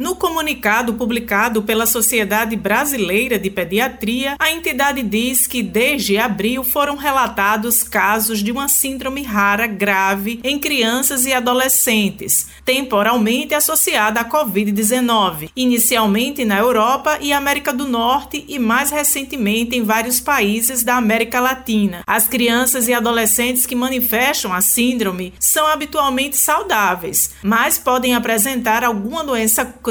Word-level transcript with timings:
No 0.00 0.16
comunicado 0.16 0.94
publicado 0.94 1.62
pela 1.62 1.84
Sociedade 1.84 2.56
Brasileira 2.56 3.38
de 3.38 3.50
Pediatria, 3.50 4.34
a 4.38 4.50
entidade 4.50 5.02
diz 5.02 5.46
que 5.46 5.62
desde 5.62 6.16
abril 6.16 6.64
foram 6.64 6.96
relatados 6.96 7.82
casos 7.82 8.42
de 8.42 8.50
uma 8.50 8.66
síndrome 8.66 9.22
rara 9.22 9.66
grave 9.66 10.40
em 10.42 10.58
crianças 10.58 11.26
e 11.26 11.34
adolescentes, 11.34 12.48
temporalmente 12.64 13.52
associada 13.54 14.20
à 14.20 14.24
Covid-19, 14.24 15.50
inicialmente 15.54 16.46
na 16.46 16.58
Europa 16.58 17.18
e 17.20 17.30
América 17.30 17.70
do 17.70 17.86
Norte 17.86 18.42
e 18.48 18.58
mais 18.58 18.90
recentemente 18.90 19.76
em 19.76 19.82
vários 19.82 20.18
países 20.18 20.82
da 20.82 20.96
América 20.96 21.40
Latina. 21.40 22.02
As 22.06 22.26
crianças 22.26 22.88
e 22.88 22.94
adolescentes 22.94 23.66
que 23.66 23.74
manifestam 23.74 24.50
a 24.50 24.62
síndrome 24.62 25.34
são 25.38 25.66
habitualmente 25.66 26.38
saudáveis, 26.38 27.32
mas 27.42 27.76
podem 27.76 28.14
apresentar 28.14 28.82
alguma 28.82 29.22
doença 29.22 29.62
crônica 29.62 29.89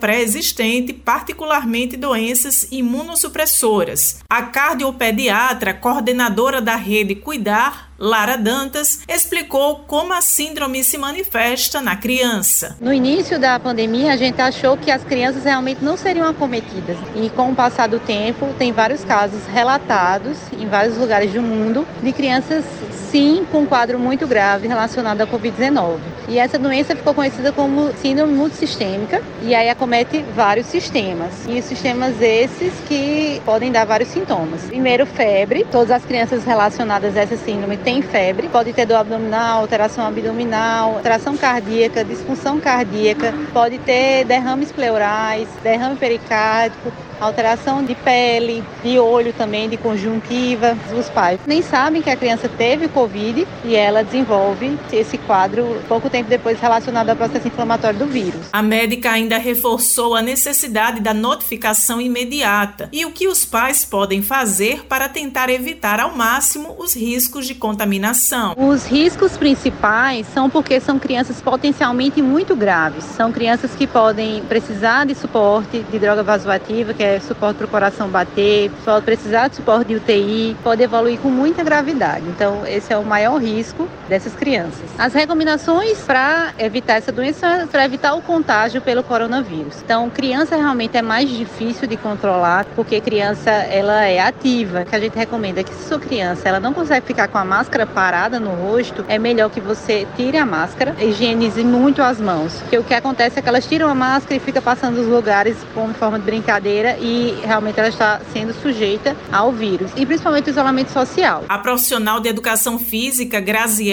pré-existente, 0.00 0.92
particularmente 0.92 1.96
doenças 1.96 2.66
imunossupressoras. 2.70 4.20
A 4.28 4.42
cardiopediatra, 4.42 5.74
coordenadora 5.74 6.60
da 6.60 6.76
rede 6.76 7.14
Cuidar, 7.14 7.90
Lara 7.98 8.36
Dantas 8.36 9.00
explicou 9.08 9.84
como 9.86 10.12
a 10.12 10.20
síndrome 10.20 10.84
se 10.84 10.98
manifesta 10.98 11.80
na 11.80 11.96
criança. 11.96 12.76
No 12.80 12.92
início 12.92 13.38
da 13.38 13.58
pandemia, 13.58 14.12
a 14.12 14.16
gente 14.16 14.40
achou 14.40 14.76
que 14.76 14.90
as 14.90 15.02
crianças 15.02 15.44
realmente 15.44 15.82
não 15.82 15.96
seriam 15.96 16.28
acometidas. 16.28 16.98
E 17.14 17.30
com 17.30 17.50
o 17.50 17.54
passar 17.54 17.88
do 17.88 17.98
tempo, 17.98 18.52
tem 18.58 18.70
vários 18.72 19.02
casos 19.02 19.46
relatados 19.46 20.36
em 20.52 20.66
vários 20.68 20.98
lugares 20.98 21.32
do 21.32 21.40
mundo 21.40 21.86
de 22.02 22.12
crianças 22.12 22.64
sim 23.10 23.46
com 23.50 23.60
um 23.60 23.66
quadro 23.66 23.98
muito 23.98 24.26
grave 24.26 24.68
relacionado 24.68 25.22
à 25.22 25.26
Covid-19. 25.26 26.15
E 26.28 26.38
essa 26.38 26.58
doença 26.58 26.96
ficou 26.96 27.14
conhecida 27.14 27.52
como 27.52 27.92
síndrome 27.94 28.34
multissistêmica 28.34 29.22
e 29.42 29.54
aí 29.54 29.70
acomete 29.70 30.24
vários 30.34 30.66
sistemas. 30.66 31.46
E 31.48 31.62
sistemas 31.62 32.20
esses 32.20 32.72
que 32.88 33.40
podem 33.44 33.70
dar 33.70 33.86
vários 33.86 34.08
sintomas. 34.08 34.62
Primeiro, 34.64 35.06
febre. 35.06 35.64
Todas 35.70 35.92
as 35.92 36.04
crianças 36.04 36.44
relacionadas 36.44 37.16
a 37.16 37.20
essa 37.20 37.36
síndrome 37.36 37.76
têm 37.76 38.02
febre. 38.02 38.48
Pode 38.48 38.72
ter 38.72 38.86
dor 38.86 38.96
abdominal, 38.96 39.60
alteração 39.60 40.04
abdominal, 40.04 40.96
alteração 40.96 41.36
cardíaca, 41.36 42.04
disfunção 42.04 42.58
cardíaca. 42.58 43.32
Pode 43.52 43.78
ter 43.78 44.24
derrames 44.24 44.72
pleurais, 44.72 45.48
derrame 45.62 45.94
pericárdico, 45.96 46.92
alteração 47.20 47.84
de 47.84 47.94
pele, 47.94 48.64
de 48.82 48.98
olho 48.98 49.32
também, 49.32 49.68
de 49.68 49.76
conjuntiva. 49.76 50.76
Os 50.98 51.08
pais 51.08 51.38
nem 51.46 51.62
sabem 51.62 52.02
que 52.02 52.10
a 52.10 52.16
criança 52.16 52.48
teve 52.48 52.88
Covid 52.88 53.46
e 53.64 53.76
ela 53.76 54.02
desenvolve 54.02 54.76
esse 54.92 55.16
quadro 55.18 55.80
pouco 55.88 56.10
tempo 56.10 56.15
depois 56.24 56.60
relacionado 56.60 57.10
ao 57.10 57.16
processo 57.16 57.48
inflamatório 57.48 57.98
do 57.98 58.06
vírus. 58.06 58.48
A 58.52 58.62
médica 58.62 59.10
ainda 59.10 59.38
reforçou 59.38 60.14
a 60.14 60.22
necessidade 60.22 61.00
da 61.00 61.12
notificação 61.12 62.00
imediata 62.00 62.88
e 62.92 63.04
o 63.04 63.10
que 63.10 63.28
os 63.28 63.44
pais 63.44 63.84
podem 63.84 64.22
fazer 64.22 64.84
para 64.84 65.08
tentar 65.08 65.48
evitar 65.50 66.00
ao 66.00 66.14
máximo 66.14 66.76
os 66.78 66.94
riscos 66.94 67.46
de 67.46 67.54
contaminação. 67.54 68.54
Os 68.56 68.86
riscos 68.86 69.36
principais 69.36 70.26
são 70.32 70.48
porque 70.48 70.80
são 70.80 70.98
crianças 70.98 71.40
potencialmente 71.40 72.20
muito 72.22 72.54
graves. 72.56 73.04
São 73.04 73.32
crianças 73.32 73.74
que 73.74 73.86
podem 73.86 74.42
precisar 74.44 75.06
de 75.06 75.14
suporte 75.14 75.80
de 75.90 75.98
droga 75.98 76.22
vasoativa, 76.22 76.94
que 76.94 77.02
é 77.02 77.20
suporte 77.20 77.56
para 77.58 77.66
o 77.66 77.68
coração 77.68 78.08
bater, 78.08 78.70
pode 78.84 79.04
precisar 79.04 79.48
de 79.48 79.56
suporte 79.56 79.88
de 79.88 79.96
UTI, 79.96 80.56
pode 80.62 80.82
evoluir 80.82 81.18
com 81.18 81.28
muita 81.28 81.62
gravidade. 81.62 82.24
Então, 82.28 82.66
esse 82.66 82.92
é 82.92 82.98
o 82.98 83.04
maior 83.04 83.36
risco 83.40 83.88
dessas 84.08 84.34
crianças. 84.34 84.84
As 84.98 85.12
recomendações 85.12 85.98
para 86.00 86.52
evitar 86.58 86.94
essa 86.94 87.12
doença, 87.12 87.68
para 87.70 87.84
evitar 87.84 88.14
o 88.14 88.22
contágio 88.22 88.80
pelo 88.80 89.02
coronavírus. 89.02 89.76
Então, 89.84 90.08
criança 90.10 90.56
realmente 90.56 90.96
é 90.96 91.02
mais 91.02 91.28
difícil 91.28 91.86
de 91.86 91.96
controlar, 91.96 92.64
porque 92.74 93.00
criança 93.00 93.50
ela 93.50 94.04
é 94.04 94.20
ativa. 94.20 94.82
O 94.82 94.86
que 94.86 94.96
a 94.96 95.00
gente 95.00 95.16
recomenda 95.16 95.60
é 95.60 95.64
que 95.64 95.74
se 95.74 95.88
sua 95.88 95.98
criança 95.98 96.48
ela 96.48 96.60
não 96.60 96.72
consegue 96.72 97.06
ficar 97.06 97.28
com 97.28 97.38
a 97.38 97.44
máscara 97.44 97.86
parada 97.86 98.38
no 98.38 98.50
rosto, 98.50 99.04
é 99.08 99.18
melhor 99.18 99.50
que 99.50 99.60
você 99.60 100.06
tire 100.16 100.36
a 100.36 100.46
máscara, 100.46 100.94
higienize 101.00 101.62
muito 101.62 102.02
as 102.02 102.20
mãos. 102.20 102.54
Porque 102.60 102.78
o 102.78 102.84
que 102.84 102.94
acontece 102.94 103.38
é 103.38 103.42
que 103.42 103.48
elas 103.48 103.66
tiram 103.66 103.88
a 103.88 103.94
máscara 103.94 104.36
e 104.36 104.40
fica 104.40 104.60
passando 104.60 105.00
os 105.00 105.06
lugares 105.06 105.56
como 105.74 105.92
forma 105.94 106.18
de 106.18 106.24
brincadeira 106.24 106.96
e 107.00 107.38
realmente 107.44 107.78
ela 107.78 107.88
está 107.88 108.20
sendo 108.32 108.52
sujeita 108.54 109.16
ao 109.32 109.52
vírus 109.52 109.90
e 109.96 110.04
principalmente 110.04 110.48
o 110.48 110.50
isolamento 110.50 110.90
social. 110.90 111.44
A 111.48 111.58
profissional 111.58 112.20
de 112.20 112.28
educação 112.28 112.78
física 112.78 113.40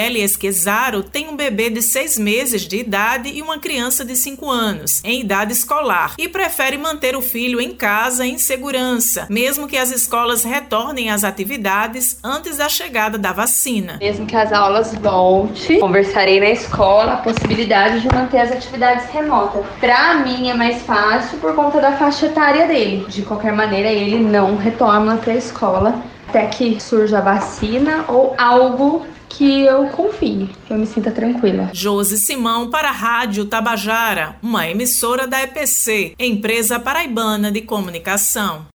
Graziele 0.00 0.22
Esquezaro 0.22 1.02
tem 1.02 1.28
um 1.28 1.36
bebê 1.36 1.68
de 1.68 1.82
seis 1.82 2.18
meses 2.18 2.62
de 2.62 2.78
idade 2.78 3.28
e 3.28 3.42
uma 3.42 3.58
criança 3.58 4.02
de 4.02 4.16
cinco 4.16 4.48
anos, 4.48 5.02
em 5.04 5.20
idade 5.20 5.52
escolar, 5.52 6.14
e 6.16 6.26
prefere 6.26 6.78
manter 6.78 7.14
o 7.14 7.20
filho 7.20 7.60
em 7.60 7.72
casa 7.72 8.26
em 8.26 8.38
segurança, 8.38 9.26
mesmo 9.28 9.68
que 9.68 9.76
as 9.76 9.90
escolas 9.90 10.42
retornem 10.42 11.10
às 11.10 11.22
atividades 11.22 12.18
antes 12.24 12.56
da 12.56 12.66
chegada 12.66 13.18
da 13.18 13.32
vacina. 13.32 13.98
Mesmo 14.00 14.24
que 14.24 14.34
as 14.34 14.50
aulas 14.54 14.94
voltem, 14.94 15.78
conversarei 15.78 16.40
na 16.40 16.48
escola 16.48 17.14
a 17.14 17.16
possibilidade 17.18 18.00
de 18.00 18.08
manter 18.08 18.38
as 18.38 18.52
atividades 18.52 19.04
remotas. 19.10 19.66
Para 19.80 20.14
mim 20.24 20.48
é 20.48 20.54
mais 20.54 20.80
fácil 20.80 21.38
por 21.40 21.54
conta 21.54 21.78
da 21.78 21.92
faixa 21.92 22.24
etária 22.24 22.66
dele. 22.66 23.04
De 23.06 23.20
qualquer 23.20 23.52
maneira, 23.52 23.90
ele 23.90 24.18
não 24.18 24.56
retorna 24.56 25.18
para 25.18 25.34
a 25.34 25.36
escola 25.36 26.02
até 26.30 26.46
que 26.46 26.80
surja 26.80 27.18
a 27.18 27.20
vacina 27.20 28.04
ou 28.06 28.34
algo 28.38 29.04
que 29.28 29.62
eu 29.62 29.86
confie, 29.88 30.48
que 30.66 30.72
eu 30.72 30.78
me 30.78 30.86
sinta 30.86 31.10
tranquila. 31.10 31.70
Josi 31.72 32.18
Simão 32.18 32.70
para 32.70 32.88
a 32.88 32.92
Rádio 32.92 33.44
Tabajara, 33.46 34.36
uma 34.40 34.68
emissora 34.68 35.26
da 35.26 35.42
EPC, 35.42 36.14
empresa 36.18 36.78
paraibana 36.78 37.50
de 37.50 37.62
comunicação. 37.62 38.66